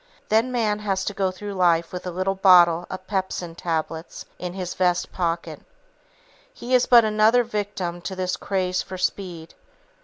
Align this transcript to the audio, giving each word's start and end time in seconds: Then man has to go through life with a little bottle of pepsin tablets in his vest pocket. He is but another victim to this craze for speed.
Then 0.29 0.51
man 0.51 0.79
has 0.79 1.05
to 1.05 1.13
go 1.13 1.29
through 1.29 1.53
life 1.53 1.93
with 1.93 2.07
a 2.07 2.09
little 2.09 2.33
bottle 2.33 2.87
of 2.89 3.05
pepsin 3.05 3.53
tablets 3.53 4.25
in 4.39 4.53
his 4.53 4.73
vest 4.73 5.11
pocket. 5.11 5.59
He 6.51 6.73
is 6.73 6.87
but 6.87 7.05
another 7.05 7.43
victim 7.43 8.01
to 8.01 8.15
this 8.15 8.35
craze 8.35 8.81
for 8.81 8.97
speed. 8.97 9.53